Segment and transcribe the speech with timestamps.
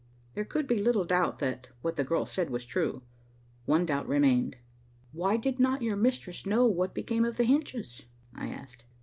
[0.33, 3.03] There could be little doubt that what the girl said was true.
[3.65, 4.55] One doubt remained.
[5.11, 8.83] "Why did not your mistress know what became of the hinges?" I asked.